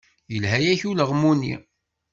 [0.33, 1.55] Yelha-yak ulaɣmu-nni.